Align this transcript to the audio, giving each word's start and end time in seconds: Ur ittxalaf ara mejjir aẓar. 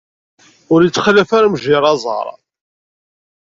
Ur 0.73 0.79
ittxalaf 0.81 1.29
ara 1.37 1.47
mejjir 1.53 1.83
aẓar. 1.93 2.27